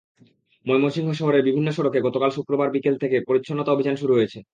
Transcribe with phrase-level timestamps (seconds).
[0.65, 4.39] ময়মনসিংহ শহরের বিভিন্ন সড়কে গতকাল শুক্রবার বিকেল থেকে পরিচ্ছন্নতা অভিযান শুরু হয়েছে।